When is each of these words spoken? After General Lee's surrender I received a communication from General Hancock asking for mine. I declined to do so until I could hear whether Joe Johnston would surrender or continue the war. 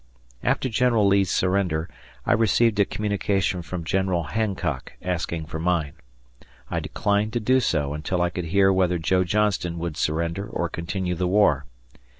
After 0.43 0.67
General 0.67 1.05
Lee's 1.05 1.29
surrender 1.29 1.87
I 2.25 2.33
received 2.33 2.79
a 2.79 2.85
communication 2.85 3.61
from 3.61 3.83
General 3.83 4.23
Hancock 4.23 4.93
asking 5.03 5.45
for 5.45 5.59
mine. 5.59 5.93
I 6.71 6.79
declined 6.79 7.33
to 7.33 7.39
do 7.39 7.59
so 7.59 7.93
until 7.93 8.19
I 8.19 8.31
could 8.31 8.45
hear 8.45 8.73
whether 8.73 8.97
Joe 8.97 9.23
Johnston 9.23 9.77
would 9.77 9.95
surrender 9.95 10.47
or 10.47 10.69
continue 10.69 11.13
the 11.13 11.27
war. 11.27 11.65